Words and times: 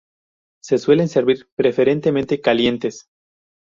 Se 0.63 0.79
suelen 0.79 1.09
servir 1.09 1.47
preferentemente 1.55 2.41
calientes. 2.41 3.05